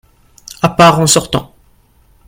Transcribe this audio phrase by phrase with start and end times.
[0.63, 1.53] A part, en sortant.